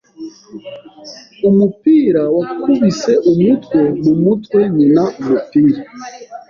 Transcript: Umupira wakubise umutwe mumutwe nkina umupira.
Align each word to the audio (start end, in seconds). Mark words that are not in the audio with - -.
Umupira 1.49 2.21
wakubise 2.37 3.11
umutwe 3.31 3.79
mumutwe 4.03 4.59
nkina 4.71 5.03
umupira. 5.19 5.79